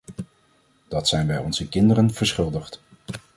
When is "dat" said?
0.87-1.07